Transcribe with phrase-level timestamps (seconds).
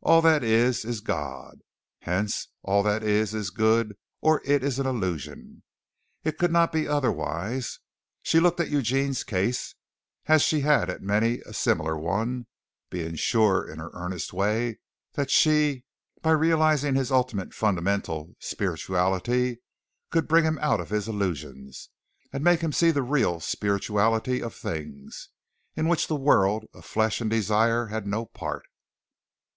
[0.00, 1.60] All that is, is God.
[2.00, 5.62] Hence all that is, is good or it is an illusion.
[6.24, 7.78] It could not be otherwise.
[8.20, 9.76] She looked at Eugene's case,
[10.26, 12.48] as she had at many a similar one,
[12.90, 14.80] being sure, in her earnest way,
[15.12, 15.84] that she,
[16.22, 19.60] by realizing his ultimate fundamental spirituality,
[20.10, 21.88] could bring him out of his illusions,
[22.32, 25.28] and make him see the real spirituality of things,
[25.76, 28.66] in which the world of flesh and desire had no part.